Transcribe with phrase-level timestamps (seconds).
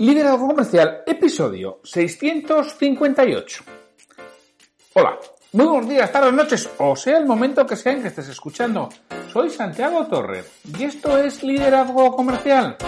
[0.00, 3.64] Liderazgo Comercial, episodio 658.
[4.94, 5.18] Hola,
[5.52, 8.88] muy buenos días, tardes, noches, o sea el momento que sea en que estés escuchando.
[9.30, 10.42] Soy Santiago Torre
[10.78, 12.78] y esto es Liderazgo Comercial.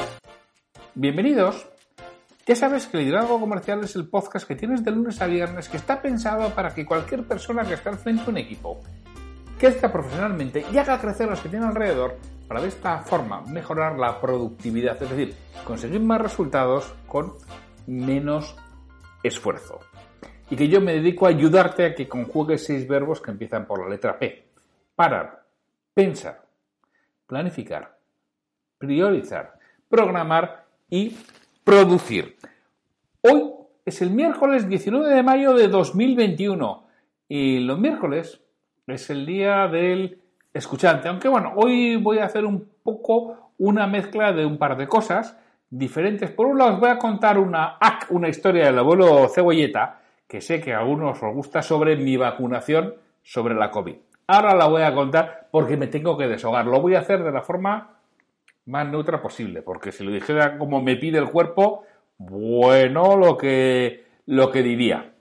[0.94, 1.68] Bienvenidos.
[2.46, 5.76] Ya sabes que Liderazgo Comercial es el podcast que tienes de lunes a viernes que
[5.76, 8.80] está pensado para que cualquier persona que esté al frente de un equipo
[9.62, 12.16] crezca profesionalmente y haga crecer los que tiene alrededor
[12.48, 17.34] para de esta forma mejorar la productividad, es decir, conseguir más resultados con
[17.86, 18.56] menos
[19.22, 19.78] esfuerzo.
[20.50, 23.80] Y que yo me dedico a ayudarte a que conjugues seis verbos que empiezan por
[23.80, 24.48] la letra P.
[24.96, 25.44] Parar,
[25.94, 26.42] pensar,
[27.28, 27.96] planificar,
[28.78, 31.16] priorizar, programar y
[31.62, 32.36] producir.
[33.20, 33.48] Hoy
[33.84, 36.88] es el miércoles 19 de mayo de 2021
[37.28, 38.42] y los miércoles
[38.86, 40.20] es el día del
[40.52, 41.08] escuchante.
[41.08, 45.38] Aunque bueno, hoy voy a hacer un poco una mezcla de un par de cosas
[45.70, 46.30] diferentes.
[46.30, 47.78] Por un lado os voy a contar una,
[48.10, 52.94] una historia del abuelo Cebolleta, que sé que a algunos os gusta, sobre mi vacunación
[53.22, 53.96] sobre la COVID.
[54.26, 56.66] Ahora la voy a contar porque me tengo que deshogar.
[56.66, 57.98] Lo voy a hacer de la forma
[58.66, 61.84] más neutra posible, porque si lo dijera como me pide el cuerpo,
[62.18, 65.12] bueno, lo que, lo que diría.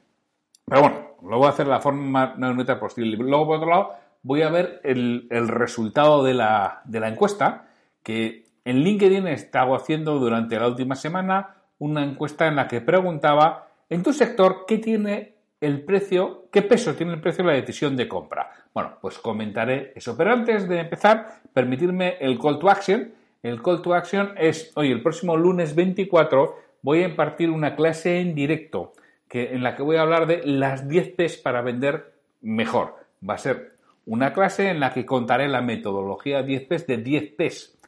[0.66, 3.17] Pero bueno, lo voy a hacer de la forma más neutra posible.
[3.17, 7.67] Luego, por otro lado, voy a ver el, resultado de la, de la, encuesta
[8.03, 12.81] que en LinkedIn he estado haciendo durante la última semana una encuesta en la que
[12.81, 17.58] preguntaba en tu sector qué tiene el precio, qué peso tiene el precio de la
[17.58, 18.50] decisión de compra.
[18.73, 20.17] Bueno, pues comentaré eso.
[20.17, 23.13] Pero antes de empezar, permitirme el call to action.
[23.44, 28.19] El call to action es, hoy, el próximo lunes 24, voy a impartir una clase
[28.19, 28.94] en directo
[29.31, 32.12] que, en la que voy a hablar de las 10 P's para vender
[32.42, 32.97] mejor.
[33.28, 37.36] Va a ser una clase en la que contaré la metodología 10 P's de 10
[37.38, 37.80] P's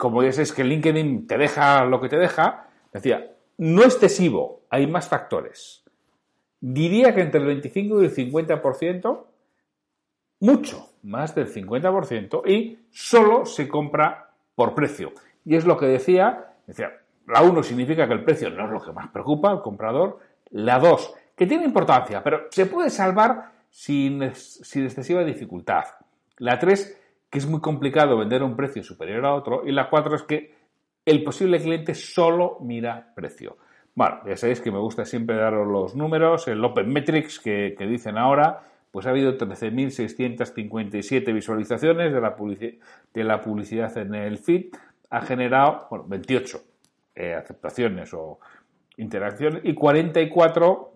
[0.00, 5.06] como ya que LinkedIn te deja lo que te deja, decía, no excesivo, hay más
[5.06, 5.84] factores.
[6.58, 9.24] Diría que entre el 25 y el 50%,
[10.40, 15.12] mucho más del 50%, y solo se compra por precio.
[15.44, 16.92] Y es lo que decía, decía,
[17.26, 20.18] la 1 significa que el precio no es lo que más preocupa al comprador,
[20.52, 25.84] la 2, que tiene importancia, pero se puede salvar sin, sin excesiva dificultad.
[26.38, 26.99] La 3,
[27.30, 30.22] que es muy complicado vender a un precio superior a otro, y la 4 es
[30.24, 30.54] que
[31.04, 33.56] el posible cliente solo mira precio.
[33.94, 38.18] Bueno, ya sabéis que me gusta siempre daros los números, el Open Metrics que, dicen
[38.18, 42.36] ahora, pues ha habido 13.657 visualizaciones de la,
[43.14, 44.66] de la publicidad en el feed,
[45.10, 46.60] ha generado, bueno, 28
[47.16, 48.38] eh, aceptaciones o
[48.96, 50.92] interacciones y 44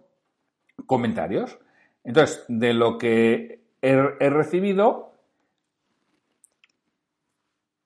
[0.87, 1.59] comentarios.
[2.05, 5.14] Entonces, de lo que he recibido,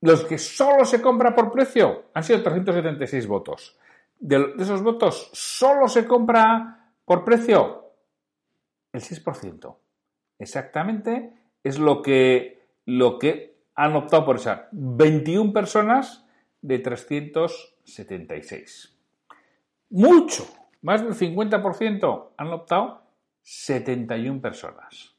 [0.00, 3.78] los que solo se compra por precio han sido 376 votos
[4.18, 7.92] de, esos votos solo se compra por precio
[8.92, 9.76] el 6%.
[10.38, 14.68] Exactamente es lo que, lo que han optado por esa.
[14.72, 16.24] 21 personas
[16.60, 18.96] de 376.
[19.90, 20.46] Mucho,
[20.82, 23.02] más del 50% han optado
[23.42, 25.14] 71 personas.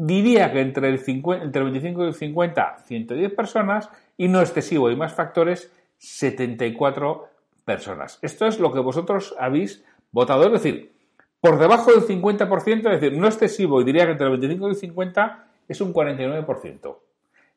[0.00, 4.40] Diría que entre el, 50, entre el 25 y el 50, 110 personas y no
[4.40, 7.28] excesivo y más factores, 74
[7.64, 8.20] personas.
[8.22, 10.92] Esto es lo que vosotros habéis votado, es decir,
[11.40, 14.70] por debajo del 50%, es decir, no excesivo y diría que entre el 25 y
[14.70, 16.96] el 50 es un 49%.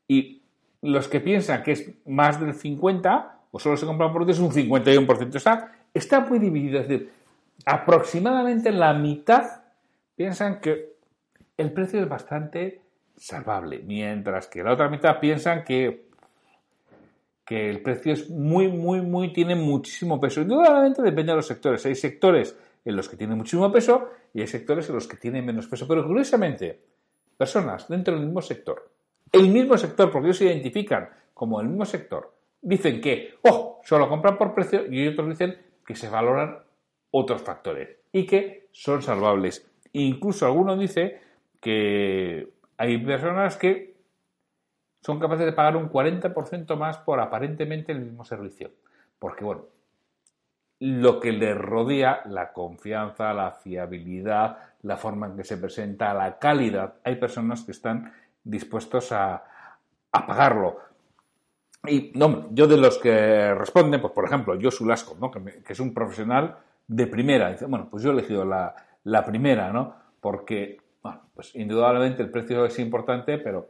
[0.07, 0.41] Y
[0.81, 4.51] los que piensan que es más del 50 o solo se compran por es un
[4.51, 5.35] 51%.
[5.35, 7.11] Está, está muy dividido, es decir,
[7.67, 9.61] aproximadamente la mitad
[10.15, 10.90] piensan que
[11.61, 12.81] el precio es bastante
[13.15, 16.07] salvable, mientras que la otra mitad piensan que,
[17.45, 20.41] que el precio es muy, muy, muy, tiene muchísimo peso.
[20.41, 21.85] Indudablemente depende de los sectores.
[21.85, 25.41] Hay sectores en los que tiene muchísimo peso y hay sectores en los que tiene
[25.41, 25.87] menos peso.
[25.87, 26.79] Pero curiosamente,
[27.37, 28.89] personas dentro del mismo sector,
[29.31, 34.09] el mismo sector, porque ellos se identifican como el mismo sector, dicen que, oh, solo
[34.09, 36.59] compran por precio y otros dicen que se valoran
[37.11, 39.67] otros factores y que son salvables.
[39.93, 41.19] Incluso alguno dice
[41.61, 43.95] que hay personas que
[45.01, 48.71] son capaces de pagar un 40% más por aparentemente el mismo servicio.
[49.17, 49.65] Porque, bueno,
[50.79, 56.39] lo que le rodea, la confianza, la fiabilidad, la forma en que se presenta, la
[56.39, 58.11] calidad, hay personas que están
[58.43, 59.43] dispuestos a,
[60.11, 60.79] a pagarlo.
[61.87, 65.31] Y no, yo de los que responden, pues por ejemplo, yo Lasco, ¿no?
[65.31, 67.51] que, es un profesional de primera.
[67.51, 69.95] Dice, bueno, pues yo he elegido la, la primera, ¿no?
[70.19, 73.69] Porque, bueno, pues indudablemente el precio es importante, pero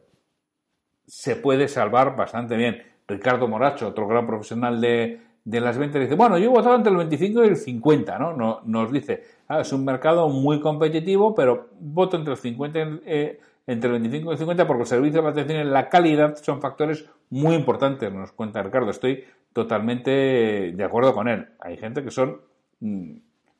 [1.05, 2.83] se puede salvar bastante bien.
[3.07, 6.91] Ricardo Moracho, otro gran profesional de, de las ventas, dice, bueno, yo he votado entre
[6.91, 8.33] el 25 y el 50, ¿no?
[8.33, 12.81] no nos dice, ah, es un mercado muy competitivo, pero voto entre el 50 y
[12.81, 16.35] el, entre el 25 y el 50 porque el servicio, la atención y la calidad
[16.35, 18.91] son factores muy importantes, nos cuenta Ricardo.
[18.91, 19.23] Estoy
[19.53, 21.47] totalmente de acuerdo con él.
[21.59, 22.41] Hay gente que son,
[22.79, 23.13] mm,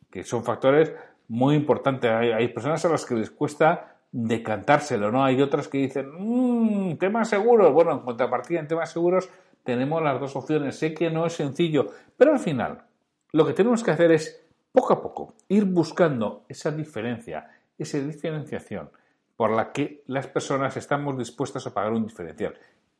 [0.10, 0.94] que son factores
[1.32, 2.12] muy importantes.
[2.12, 5.24] Hay, personas a las que les cuesta decantárselo, ¿no?
[5.24, 7.72] Hay otras que dicen, mmm, temas seguros.
[7.72, 9.30] Bueno, en contrapartida, en temas seguros
[9.64, 10.78] tenemos las dos opciones.
[10.78, 11.88] Sé que no es sencillo,
[12.18, 12.84] pero al final
[13.32, 18.90] lo que tenemos que hacer es, poco a poco, ir buscando esa diferencia, esa diferenciación
[19.38, 22.56] por la que las personas estamos dispuestas a pagar un diferencial.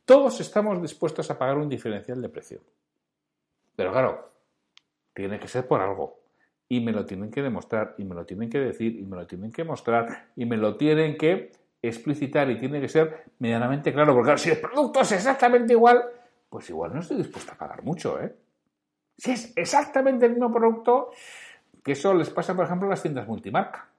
[0.06, 2.62] Todos estamos dispuestos a pagar un diferencial de precio.
[3.76, 4.32] Pero claro,
[5.14, 6.21] tiene que ser por algo.
[6.72, 9.28] Y me lo tienen que demostrar, y me lo tienen que decir, y me lo
[9.28, 11.52] tienen que mostrar, y me lo tienen que
[11.82, 14.16] explicitar, y tiene que ser medianamente claro.
[14.16, 16.02] Porque si el producto es exactamente igual,
[16.50, 18.34] pues igual no estoy dispuesto a pagar mucho, ¿eh?
[19.18, 21.10] Si es exactamente el mismo producto,
[21.84, 23.90] que eso les pasa, por ejemplo, a las tiendas multimarca.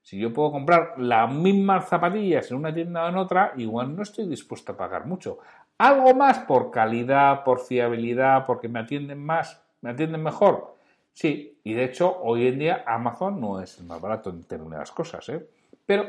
[0.00, 4.02] Si yo puedo comprar las mismas zapatillas en una tienda o en otra, igual no
[4.02, 5.40] estoy dispuesto a pagar mucho.
[5.76, 10.72] Algo más por calidad, por fiabilidad, porque me atienden más, me atienden mejor.
[11.14, 14.90] Sí, y de hecho hoy en día Amazon no es el más barato en determinadas
[14.90, 15.46] cosas, ¿eh?
[15.86, 16.06] pero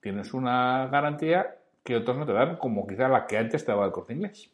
[0.00, 3.84] tienes una garantía que otros no te dan, como quizá la que antes te daba
[3.84, 4.50] el corte inglés.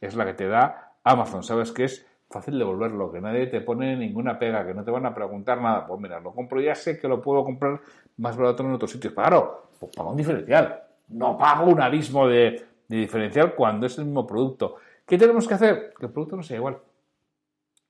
[0.00, 3.94] Es la que te da Amazon, sabes que es fácil devolverlo, que nadie te pone
[3.96, 5.86] ninguna pega, que no te van a preguntar nada.
[5.86, 7.80] Pues mira, lo compro ya sé que lo puedo comprar
[8.16, 9.12] más barato en otros sitios.
[9.12, 10.82] Claro, pues pago un diferencial.
[11.08, 14.76] No pago un abismo de, diferencial cuando es el mismo producto.
[15.06, 15.92] ¿Qué tenemos que hacer?
[15.98, 16.78] Que el producto no sea igual.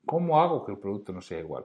[0.07, 1.65] ¿Cómo hago que el producto no sea igual?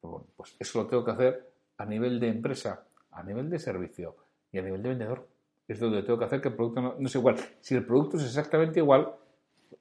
[0.00, 3.58] Pues, bueno, pues eso lo tengo que hacer a nivel de empresa, a nivel de
[3.58, 4.16] servicio
[4.52, 5.28] y a nivel de vendedor.
[5.66, 7.36] Es donde tengo que hacer que el producto no, sea igual.
[7.60, 9.14] Si el producto es exactamente igual,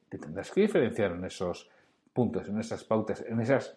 [0.07, 1.69] te tendrás que diferenciar en esos,
[2.13, 3.75] puntos, en esas pautas, en esas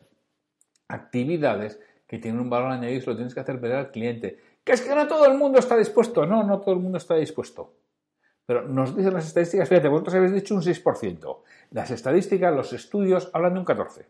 [0.89, 4.39] actividades que tienen un valor añadido y lo tienes que hacer ver al cliente.
[4.63, 6.27] Que es que no todo el mundo está dispuesto.
[6.27, 7.73] No, no todo el mundo está dispuesto.
[8.47, 11.39] Pero nos dicen las estadísticas, fíjate, vosotros habéis dicho un 6%.
[11.73, 14.05] Las estadísticas, los estudios hablan de un 14%.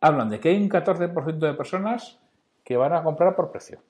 [0.00, 2.18] Hablan de que hay un 14% de personas
[2.64, 3.80] que van a comprar por precio.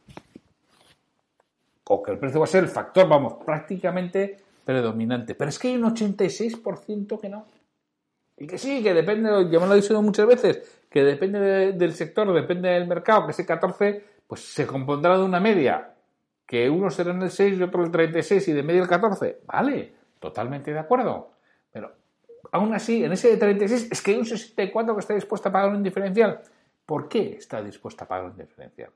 [1.85, 5.35] O que el precio va a ser el factor, vamos, prácticamente predominante.
[5.35, 7.47] Pero es que hay un 86% que no.
[8.38, 11.93] Y que sí, que depende, ya me lo he dicho muchas veces, que depende del
[11.93, 15.89] sector, depende del mercado, que ese 14, pues se compondrá de una media,
[16.50, 19.42] que uno será en el 6 y otro el 36 y de media el 14.
[19.47, 21.30] Vale, totalmente de acuerdo.
[21.71, 21.92] Pero
[22.50, 25.52] aún así, en ese de 36 es que hay un 64 que está dispuesto a
[25.52, 26.40] pagar un diferencial.
[26.85, 28.90] ¿Por qué está dispuesto a pagar un diferencial?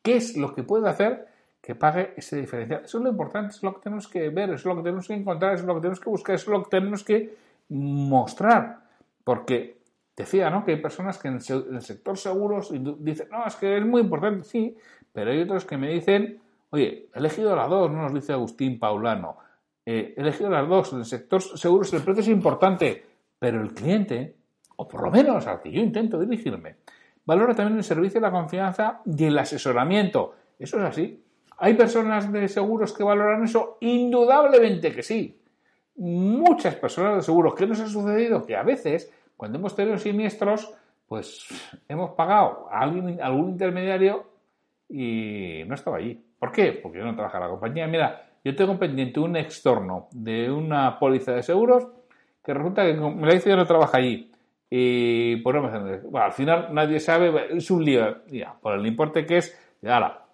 [0.00, 1.28] ¿Qué es lo que puede hacer
[1.60, 2.84] que pague ese diferencial?
[2.86, 5.12] Eso es lo importante, es lo que tenemos que ver, es lo que tenemos que
[5.12, 7.34] encontrar, es lo que tenemos que buscar, es lo que tenemos que
[7.68, 8.78] mostrar.
[9.24, 9.76] Porque
[10.16, 10.64] decía, ¿no?
[10.64, 14.44] Que hay personas que en el sector seguros dicen, no, es que es muy importante,
[14.44, 14.74] sí,
[15.12, 16.40] pero hay otros que me dicen,
[16.72, 18.02] oye, elegido la 2, ¿no?
[18.02, 19.36] Nos dice Agustín Paulano.
[19.84, 20.92] he elegido las dos.
[20.92, 23.04] En el sector seguros el precio es importante,
[23.38, 24.36] pero el cliente,
[24.76, 26.76] o por lo menos al que yo intento dirigirme,
[27.24, 30.34] valora también el servicio, la confianza y el asesoramiento.
[30.58, 31.22] Eso es así.
[31.58, 33.76] ¿Hay personas de seguros que valoran eso?
[33.80, 35.38] Indudablemente que sí.
[35.96, 37.54] Muchas personas de seguros.
[37.54, 38.46] ¿Qué nos ha sucedido?
[38.46, 40.72] Que a veces, cuando hemos tenido siniestros,
[41.06, 41.46] pues
[41.86, 44.24] hemos pagado a algún intermediario
[44.88, 46.24] y no estaba allí.
[46.42, 46.72] ¿Por qué?
[46.72, 47.86] Porque yo no trabajo en la compañía.
[47.86, 51.86] Mira, yo tengo pendiente un extorno de una póliza de seguros
[52.42, 54.32] que resulta que me la dice yo no trabaja allí.
[54.68, 59.24] Y pues no me al final nadie sabe, es un lío, ya, por el importe
[59.24, 59.56] que es,
[59.86, 60.24] ahora,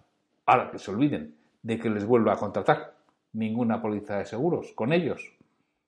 [0.47, 2.95] ahora que se olviden de que les vuelva a contratar
[3.33, 5.37] ninguna póliza de seguros con ellos.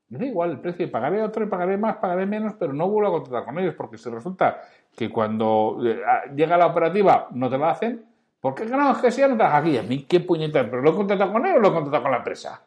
[0.10, 3.14] Me da igual el precio, pagaré otro, pagaré más, pagaré menos, pero no vuelvo a
[3.14, 4.62] contratar con ellos porque se resulta
[4.96, 6.00] que cuando eh,
[6.36, 8.11] llega la operativa no te la hacen,
[8.42, 8.92] ¿por qué no?
[8.92, 11.46] Es que si no trabaja aquí, a mí qué puñeta, pero lo he contratado con
[11.46, 12.62] ellos o lo he contratado con la empresa.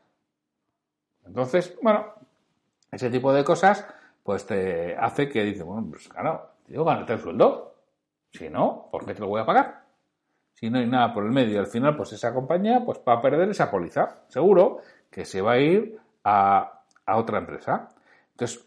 [1.27, 2.07] Entonces, bueno,
[2.91, 3.87] ese tipo de cosas,
[4.23, 7.75] pues te hace que dices, bueno, pues claro, digo, ganarte el sueldo.
[8.31, 9.85] Si no, ¿por qué te lo voy a pagar?
[10.55, 13.21] Si no hay nada por el medio, al final, pues esa compañía pues va a
[13.21, 14.23] perder esa póliza.
[14.29, 14.79] Seguro
[15.11, 17.91] que se va a ir a, otra empresa.
[18.33, 18.65] Entonces,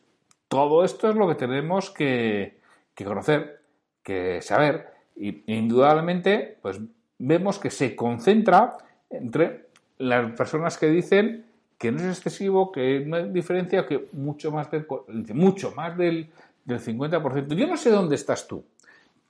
[0.48, 2.62] todo esto es lo que tenemos que,
[2.94, 3.62] que conocer,
[4.04, 4.94] que saber.
[5.16, 6.80] Y indudablemente, pues
[7.20, 8.78] vemos que se concentra
[9.10, 11.46] entre las personas que dicen
[11.78, 14.86] que no es excesivo, que no hay diferencia, que mucho más del,
[15.34, 16.30] mucho más del,
[16.66, 17.56] del 50%.
[17.56, 18.66] Yo no sé dónde estás tú,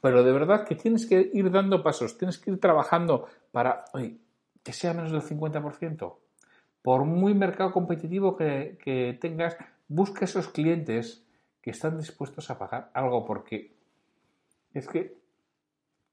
[0.01, 3.85] pero de verdad que tienes que ir dando pasos, tienes que ir trabajando para
[4.63, 6.15] que sea menos del 50%.
[6.81, 9.57] Por muy mercado competitivo que, que tengas,
[9.89, 11.23] busca esos clientes
[11.61, 13.73] que están dispuestos a pagar algo, porque
[14.73, 15.17] es que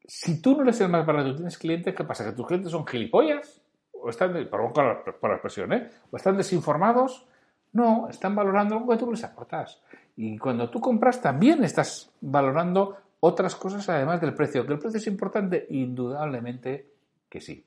[0.04, 2.24] si tú no eres el más barato, tienes clientes, ¿qué pasa?
[2.24, 3.60] ¿Que tus clientes son gilipollas?
[4.04, 5.88] o están, perdón por la expresión, ¿eh?
[6.10, 7.26] o están desinformados,
[7.72, 9.80] no, están valorando lo que tú les aportas.
[10.16, 14.66] Y cuando tú compras también estás valorando otras cosas además del precio.
[14.66, 15.66] ¿Que el precio es importante?
[15.70, 16.86] Indudablemente
[17.30, 17.64] que sí.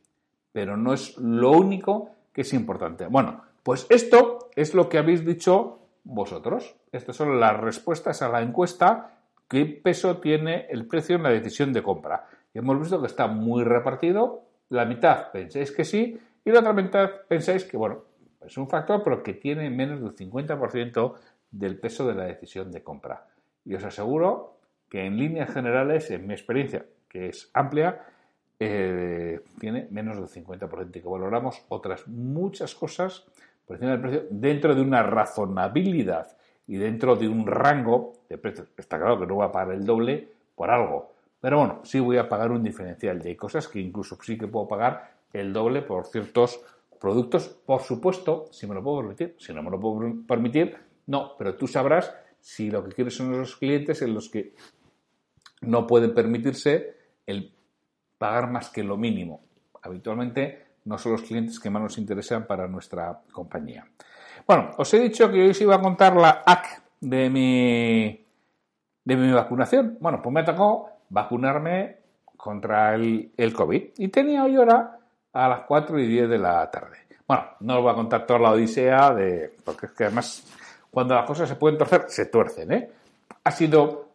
[0.54, 3.08] Pero no es lo único que es importante.
[3.08, 6.76] Bueno, pues esto es lo que habéis dicho vosotros.
[6.92, 9.17] Estas son las respuestas a la encuesta.
[9.48, 12.28] ¿Qué peso tiene el precio en la decisión de compra?
[12.54, 14.44] Y hemos visto que está muy repartido.
[14.70, 18.04] La mitad pensáis que sí y la otra mitad pensáis que, bueno,
[18.46, 21.14] es un factor, pero que tiene menos del 50%
[21.52, 23.26] del peso de la decisión de compra.
[23.64, 28.06] Y os aseguro que en líneas generales, en mi experiencia, que es amplia,
[28.60, 33.26] eh, tiene menos del 50% y que valoramos otras muchas cosas
[33.66, 36.37] por encima del precio dentro de una razonabilidad
[36.68, 38.68] y dentro de un rango de precios.
[38.78, 42.18] Está claro que no voy a pagar el doble por algo, pero bueno, sí voy
[42.18, 45.82] a pagar un diferencial y hay cosas que incluso sí que puedo pagar el doble
[45.82, 46.60] por ciertos
[47.00, 47.48] productos.
[47.48, 49.36] Por supuesto, si me lo puedo permitir.
[49.40, 51.36] Si no me lo puedo permitir, no.
[51.38, 54.54] Pero tú sabrás si lo que quieres son los clientes en los que
[55.62, 56.96] no pueden permitirse
[57.26, 57.54] el
[58.18, 59.42] pagar más que lo mínimo.
[59.82, 63.86] Habitualmente no son los clientes que más nos interesan para nuestra compañía.
[64.48, 68.26] Bueno, os he dicho que hoy os iba a contar la AC de mi,
[69.04, 69.98] de mi vacunación.
[70.00, 71.98] Bueno, pues me tocó vacunarme
[72.38, 73.84] contra el, el COVID.
[73.98, 75.00] Y tenía hoy hora
[75.34, 76.98] a las 4 y 10 de la tarde.
[77.28, 80.44] Bueno, no os voy a contar toda la odisea, de, porque es que además
[80.90, 82.72] cuando las cosas se pueden torcer, se tuercen.
[82.72, 82.90] ¿eh?
[83.44, 84.08] Ha sido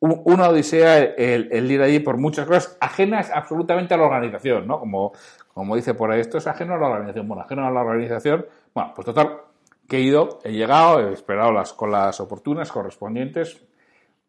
[0.00, 4.78] una odisea el, ir allí por muchas cosas ajenas absolutamente a la organización, ¿no?
[4.78, 5.12] Como,
[5.52, 7.28] como dice por ahí, esto es ajeno a la organización.
[7.28, 9.40] Bueno, ajeno a la organización, bueno, pues total,
[9.88, 13.66] que he ido, he llegado, he esperado las colas oportunas, correspondientes,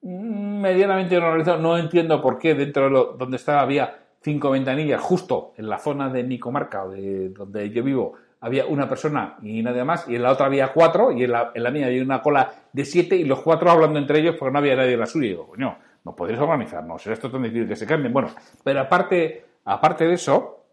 [0.02, 5.54] medianamente organizado, no entiendo por qué dentro de lo, donde estaba había cinco ventanillas justo
[5.58, 10.08] en la zona de mi comarca donde yo vivo había una persona y nadie más,
[10.08, 12.50] y en la otra había cuatro, y en la, en la mía había una cola
[12.72, 15.26] de siete, y los cuatro hablando entre ellos porque no había nadie en la suya.
[15.26, 18.14] Y digo, coño, no podéis organizarnos, será esto tan difícil que se cambien.
[18.14, 18.30] Bueno,
[18.64, 20.64] pero aparte, aparte de eso,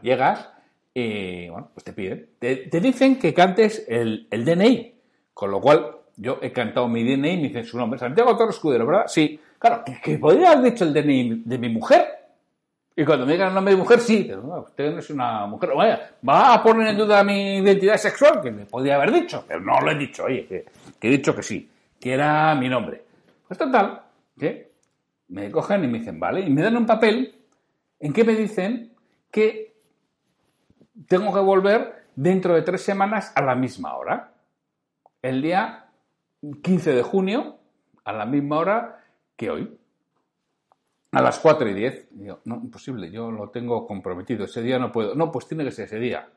[0.00, 0.50] llegas
[0.92, 4.94] y, bueno, pues te piden, te, dicen que cantes el, el, DNI,
[5.32, 8.56] con lo cual yo he cantado mi DNI y me dicen su nombre, Santiago Torres
[8.56, 9.04] Escudero, ¿verdad?
[9.06, 12.20] Sí, claro, que, que podría haber dicho el DNI de mi mujer,
[13.00, 15.46] y cuando me digan el nombre de mujer, sí, pero no, usted no es una
[15.46, 15.70] mujer.
[15.74, 19.58] Vaya, va a poner en duda mi identidad sexual, que me podía haber dicho, pero
[19.60, 20.66] no lo he dicho, oye, que,
[21.00, 23.02] he dicho que sí, que era mi nombre.
[23.48, 24.02] Pues total,
[24.38, 24.72] que
[25.28, 27.34] me cogen y me dicen, vale, y me dan un papel
[28.00, 28.92] en que me dicen
[29.30, 29.69] que
[31.06, 34.32] tengo que volver dentro de tres semanas a la misma hora.
[35.22, 35.90] El día
[36.62, 37.58] 15 de junio,
[38.04, 39.04] a la misma hora
[39.36, 39.80] que hoy
[41.12, 42.08] a las 4 y 10.
[42.12, 45.14] Digo, no, imposible, yo lo tengo comprometido, ese día no puedo.
[45.14, 46.28] No, pues tiene que ser ese día.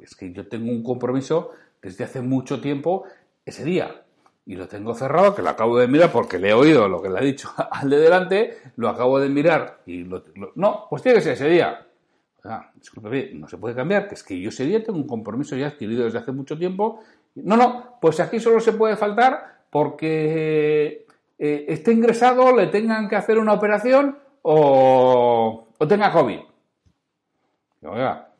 [0.00, 3.04] es que yo tengo un compromiso desde hace mucho tiempo
[3.44, 4.02] ese día.
[4.46, 7.08] Y lo tengo cerrado, que lo acabo de mirar porque le he oído lo que
[7.08, 10.22] le ha dicho al de delante, lo acabo de mirar y lo,
[10.54, 11.86] no, pues tiene que ser ese día.
[12.44, 12.70] Ah,
[13.32, 16.04] no se puede cambiar, que es que yo ese día tengo un compromiso ya adquirido
[16.04, 17.00] desde hace mucho tiempo.
[17.36, 21.06] No, no, pues aquí solo se puede faltar porque
[21.38, 26.40] eh, esté ingresado, le tengan que hacer una operación o, o tenga COVID.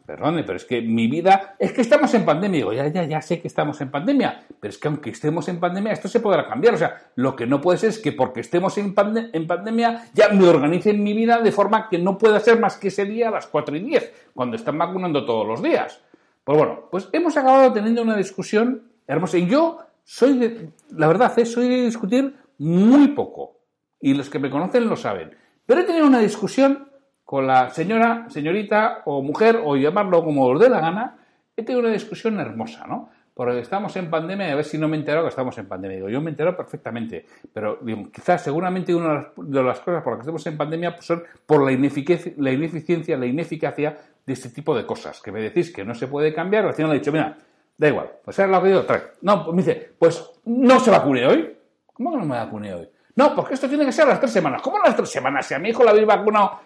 [0.06, 2.58] Perdone, pero es que mi vida, es que estamos en pandemia.
[2.58, 5.58] Digo, ya, ya, ya sé que estamos en pandemia, pero es que aunque estemos en
[5.58, 6.74] pandemia, esto se podrá cambiar.
[6.74, 8.94] O sea, lo que no puede ser es que porque estemos en,
[9.32, 12.88] en pandemia ya me organice mi vida de forma que no pueda ser más que
[12.88, 16.02] ese día a las 4 y 10, cuando están vacunando todos los días.
[16.44, 19.38] Pues bueno, pues hemos acabado teniendo una discusión hermosa.
[19.38, 21.46] Y yo soy de, la verdad, ¿eh?
[21.46, 23.60] soy de discutir muy poco.
[24.00, 25.34] Y los que me conocen lo saben.
[25.64, 26.90] Pero he tenido una discusión
[27.34, 31.16] con la señora, señorita o mujer, o llamarlo como os dé la gana,
[31.56, 33.10] he tenido una discusión hermosa, ¿no?
[33.34, 35.96] Porque estamos en pandemia y a ver si no me entero que estamos en pandemia.
[35.96, 37.80] Digo, yo me entero perfectamente, pero
[38.14, 41.58] quizás seguramente una de las cosas por las que estamos en pandemia pues, son por
[41.58, 45.20] la la ineficiencia, la ineficacia de este tipo de cosas.
[45.20, 47.36] Que me decís que no se puede cambiar, final le he dicho, mira,
[47.76, 49.02] da igual, pues es lo que digo, trae.
[49.22, 51.56] No, pues me dice, pues no se vacune hoy.
[51.92, 52.88] ¿Cómo que no me vacune hoy?
[53.16, 54.60] No, porque esto tiene que ser a las tres semanas.
[54.60, 55.46] ¿Cómo a las tres semanas?
[55.46, 56.60] Si a mi hijo le habéis vacunado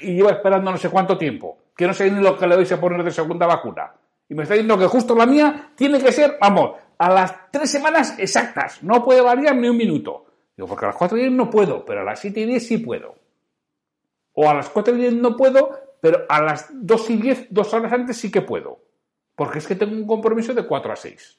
[0.00, 2.72] y lleva esperando no sé cuánto tiempo, que no sé ni lo que le vais
[2.72, 3.92] a poner de segunda vacuna.
[4.28, 7.70] Y me está diciendo que justo la mía tiene que ser, vamos, a las tres
[7.70, 8.82] semanas exactas.
[8.82, 10.24] No puede variar ni un minuto.
[10.56, 12.66] Digo, porque a las cuatro y diez no puedo, pero a las siete y diez
[12.66, 13.14] sí puedo.
[14.32, 17.74] O a las cuatro y diez no puedo, pero a las dos y diez, dos
[17.74, 18.80] horas antes sí que puedo.
[19.34, 21.38] Porque es que tengo un compromiso de cuatro a seis.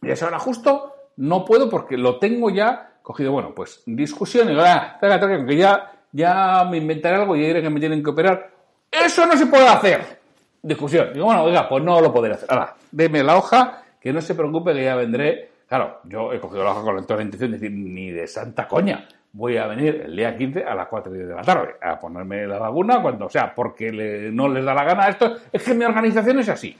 [0.00, 3.32] Y a esa hora justo no puedo porque lo tengo ya cogido.
[3.32, 7.80] Bueno, pues discusión y ah, que ya, ya me inventaré algo y diré que me
[7.80, 8.50] tienen que operar.
[8.90, 10.20] Eso no se puede hacer.
[10.62, 11.12] Discusión.
[11.12, 12.48] Digo, bueno, oiga, pues no lo podré hacer.
[12.50, 15.50] Ahora, deme la hoja, que no se preocupe que ya vendré.
[15.66, 18.68] Claro, yo he cogido la hoja con toda la intención de decir, ni de santa
[18.68, 19.08] coña.
[19.32, 22.58] Voy a venir el día 15 a las 4 de la tarde a ponerme la
[22.58, 25.36] vacuna cuando sea, porque no les da la gana esto.
[25.50, 26.76] Es que mi organización es así.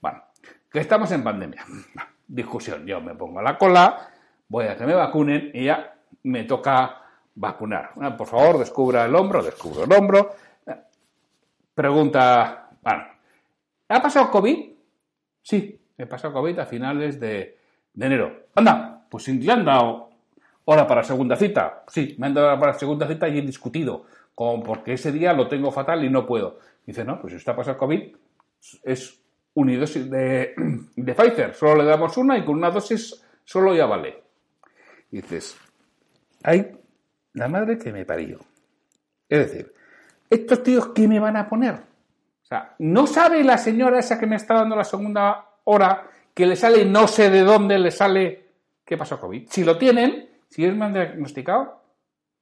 [0.00, 0.22] Bueno,
[0.70, 1.64] que estamos en pandemia
[2.28, 2.86] discusión.
[2.86, 4.10] Yo me pongo la cola,
[4.48, 7.02] voy a que me vacunen y ya me toca
[7.34, 7.92] vacunar.
[8.16, 10.30] Por favor, descubra el hombro, descubro el hombro.
[11.74, 13.04] Pregunta, bueno,
[13.88, 14.70] ¿ha pasado COVID?
[15.42, 17.58] Sí, he pasado COVID a finales de,
[17.98, 18.48] enero.
[18.54, 20.10] Anda, pues le han dado
[20.64, 21.84] hora para segunda cita.
[21.88, 25.32] Sí, me han dado hora para segunda cita y he discutido con, porque ese día
[25.32, 26.58] lo tengo fatal y no puedo.
[26.84, 28.16] Dice, no, pues si está pasado COVID,
[28.82, 29.20] es
[29.58, 30.54] unidosis de,
[30.96, 34.22] de Pfizer, solo le damos una y con una dosis solo ya vale.
[35.10, 35.56] dices,
[36.42, 36.78] ay,
[37.32, 38.38] la madre que me parió.
[39.28, 39.72] Es decir,
[40.30, 41.74] estos tíos, ¿qué me van a poner?
[41.74, 46.46] O sea, ¿no sabe la señora esa que me está dando la segunda hora que
[46.46, 48.46] le sale, no sé de dónde le sale,
[48.84, 49.48] qué pasó COVID?
[49.50, 51.82] Si lo tienen, si me han diagnosticado,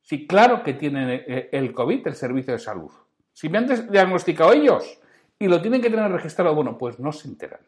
[0.03, 2.91] sí, claro que tienen el COVID, el servicio de salud.
[3.33, 5.01] Si me han diagnosticado ellos,
[5.39, 6.55] y lo tienen que tener registrado.
[6.55, 7.61] Bueno, pues no se enteran.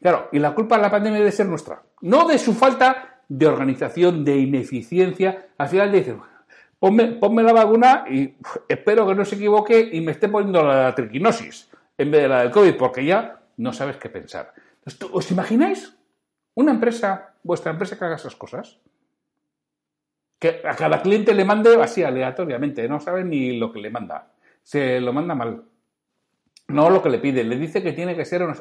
[0.00, 3.46] Claro, y la culpa de la pandemia debe ser nuestra, no de su falta de
[3.46, 5.50] organización, de ineficiencia.
[5.56, 6.20] Al final dicen,
[6.78, 8.34] ponme, ponme la vacuna y
[8.68, 12.42] espero que no se equivoque y me esté poniendo la triquinosis en vez de la
[12.42, 14.52] del COVID, porque ya no sabes qué pensar.
[15.12, 15.96] ¿Os imagináis
[16.54, 18.80] una empresa, vuestra empresa que haga esas cosas?
[20.40, 24.32] Que a cada cliente le mande así aleatoriamente, no sabe ni lo que le manda.
[24.64, 25.62] Se lo manda mal
[26.68, 28.54] no lo que le pide, le dice que tiene que ser una...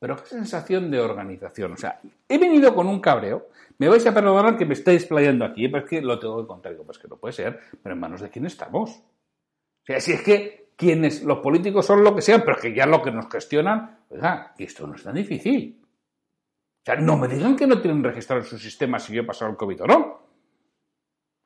[0.00, 1.72] Pero qué sensación de organización.
[1.72, 3.48] O sea, he venido con un cabreo.
[3.76, 6.46] Me vais a perdonar que me estéis playando aquí, pero es que lo tengo que
[6.46, 6.72] contar.
[6.72, 8.90] Digo, pues que no puede ser, pero en manos de quién estamos.
[8.92, 12.86] O sea, si es que quienes, los políticos son lo que sean, pero que ya
[12.86, 15.82] lo que nos gestionan, oiga, esto no es tan difícil.
[15.82, 19.26] O sea, no me digan que no tienen registrado en su sistema si yo he
[19.26, 20.26] pasado el COVID o no.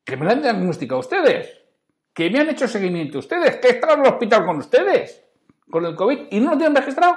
[0.05, 1.61] Que me lo han diagnosticado ustedes.
[2.13, 3.57] Que me han hecho seguimiento ustedes.
[3.57, 5.24] Que he estado en el hospital con ustedes
[5.71, 7.17] con el COVID y no lo tienen registrado.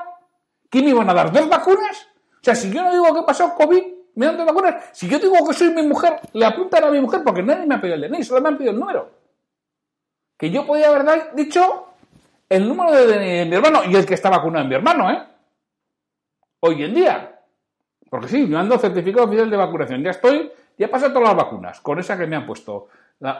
[0.69, 1.31] ¿Qué me iban a dar?
[1.31, 2.07] ¿Dos vacunas?
[2.33, 3.83] O sea, si yo no digo que pasó COVID,
[4.15, 4.75] me dan dos vacunas.
[4.93, 7.75] Si yo digo que soy mi mujer, le apuntan a mi mujer porque nadie me
[7.75, 9.11] ha pedido el DNI, solo me han pedido el número.
[10.37, 11.87] Que yo podía haber dicho
[12.49, 15.23] el número de, mi hermano y el que está vacunado en mi hermano, ¿eh?
[16.61, 17.39] Hoy en día.
[18.09, 20.03] Porque sí, me dado certificado oficial de vacunación.
[20.03, 22.87] Ya estoy, ya he pasado todas las vacunas con esa que me han puesto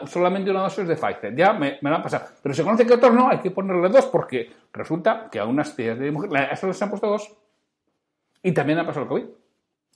[0.06, 1.34] solamente una dosis de Pfizer.
[1.36, 2.26] Ya me, me la han pasado.
[2.42, 5.74] Pero se conoce que otros no, hay que ponerle dos porque resulta que a unas
[5.74, 7.32] tías de mujer, a estas les han puesto dos.
[8.42, 9.24] Y también ha pasado el COVID.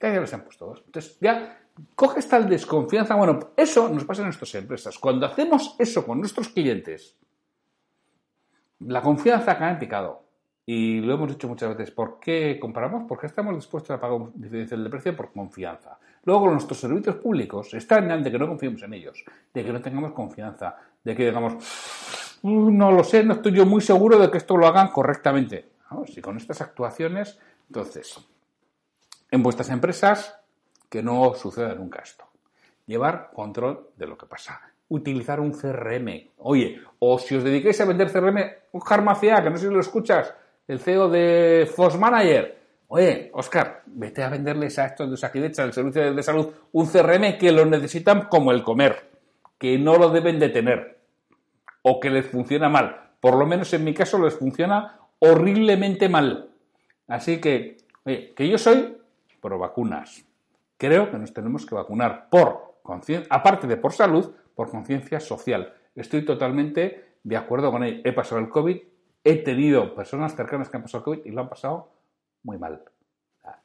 [0.00, 0.82] Ya les han puesto dos.
[0.86, 1.58] Entonces, ya
[1.94, 3.14] coge tal desconfianza.
[3.14, 4.98] Bueno, eso nos pasa en nuestras empresas.
[4.98, 7.16] Cuando hacemos eso con nuestros clientes,
[8.80, 10.22] la confianza cae en picado.
[10.64, 11.90] Y lo hemos dicho muchas veces.
[11.90, 13.04] ¿Por qué compramos?
[13.08, 15.98] Porque estamos dispuestos a pagar un diferencial de precio por confianza.
[16.24, 20.12] Luego, nuestros servicios públicos están de que no confiemos en ellos, de que no tengamos
[20.12, 21.54] confianza, de que digamos,
[22.42, 25.72] no lo sé, no estoy yo muy seguro de que esto lo hagan correctamente.
[26.06, 28.18] Si con estas actuaciones, entonces,
[29.30, 30.38] en vuestras empresas,
[30.88, 32.24] que no suceda nunca esto.
[32.86, 34.60] Llevar control de lo que pasa.
[34.88, 36.30] Utilizar un CRM.
[36.38, 38.38] Oye, o si os dediquéis a vender CRM,
[38.72, 40.34] un Harmacea, que no sé si lo escuchas,
[40.68, 42.61] el CEO de Fox Manager.
[42.94, 47.38] Oye, Oscar, vete a venderles a estos de Saquidecha, del Servicio de Salud, un CRM
[47.38, 49.08] que lo necesitan como el comer,
[49.56, 50.98] que no lo deben de tener
[51.80, 53.14] o que les funciona mal.
[53.18, 56.50] Por lo menos en mi caso les funciona horriblemente mal.
[57.08, 58.94] Así que, oye, que yo soy
[59.40, 60.26] pro vacunas.
[60.76, 65.72] Creo que nos tenemos que vacunar por conciencia, aparte de por salud, por conciencia social.
[65.94, 68.02] Estoy totalmente de acuerdo con ello.
[68.04, 68.76] He pasado el COVID,
[69.24, 72.01] he tenido personas cercanas que han pasado el COVID y lo han pasado
[72.42, 72.82] muy mal.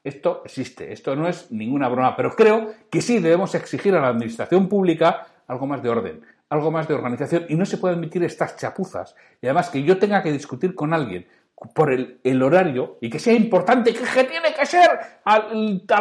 [0.04, 4.08] Esto existe, esto no es ninguna broma, pero creo que sí debemos exigir a la
[4.10, 8.24] administración pública algo más de orden, algo más de organización y no se pueden admitir
[8.24, 9.16] estas chapuzas.
[9.42, 11.28] Y además que yo tenga que discutir con alguien
[11.74, 14.90] por el, horario y que sea importante, que, tiene que ser
[15.26, 15.40] a,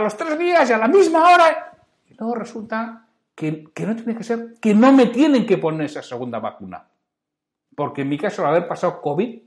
[0.01, 1.73] los tres días y a la misma hora.
[2.09, 5.87] Y luego resulta que, que no tiene que ser, que no me tienen que poner
[5.87, 6.87] esa segunda vacuna.
[7.75, 9.46] Porque en mi caso, al haber pasado COVID,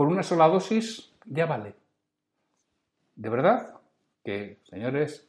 [0.00, 1.74] por una sola dosis ya vale.
[3.16, 3.74] De verdad
[4.24, 5.28] que, señores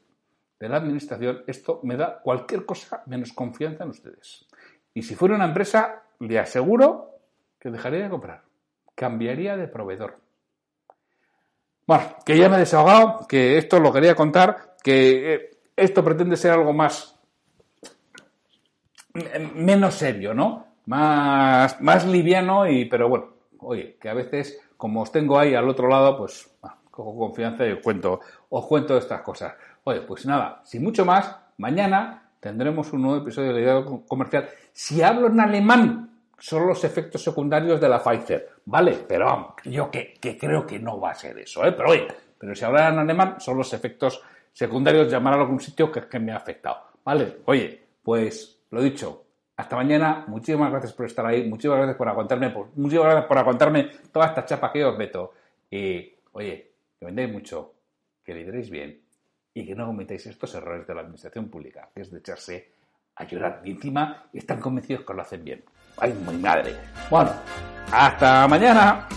[0.61, 4.47] de la Administración, esto me da cualquier cosa menos confianza en ustedes.
[4.93, 7.19] Y si fuera una empresa, le aseguro
[7.59, 8.43] que dejaría de comprar,
[8.95, 10.21] cambiaría de proveedor.
[11.85, 16.37] Bueno, que ya me he desahogado, que esto lo quería contar, que eh, esto pretende
[16.37, 17.19] ser algo más
[19.53, 20.65] menos serio, ¿no?
[20.85, 25.69] Más, más liviano y, pero bueno, oye, que a veces, como os tengo ahí al
[25.69, 26.49] otro lado, pues
[26.89, 28.19] cojo confianza y os cuento,
[28.49, 29.53] os cuento estas cosas.
[29.83, 34.49] Oye, pues nada, sin mucho más, mañana tendremos un nuevo episodio de idea comercial.
[34.73, 39.05] Si hablo en alemán, son los efectos secundarios de la Pfizer, ¿vale?
[39.07, 41.71] Pero yo que, creo que no va a ser eso, ¿eh?
[41.71, 44.21] Pero oye, pero si hablara en alemán, son los efectos
[44.51, 47.37] secundarios llamar a algún sitio que, que me ha afectado, ¿vale?
[47.45, 50.25] Oye, pues lo dicho, hasta mañana.
[50.27, 51.47] Muchísimas gracias por estar ahí.
[51.47, 52.53] Muchísimas gracias por aguantarme.
[52.75, 55.33] muchísimas gracias por aguantarme toda esta chapa que os meto.
[55.69, 57.73] Y, oye, que vendéis mucho,
[58.23, 59.01] que lideréis bien
[59.53, 62.71] y que no cometáis estos errores de la administración pública, que es de echarse
[63.15, 63.61] a llorar.
[63.65, 65.63] Y encima están convencidos que lo hacen bien.
[65.97, 66.75] ¡Ay, muy madre!
[67.09, 67.31] Bueno,
[67.91, 69.07] hasta mañana.